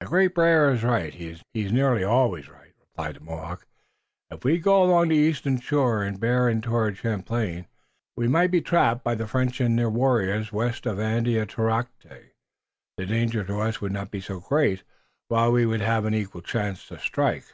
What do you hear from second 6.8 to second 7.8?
Champlain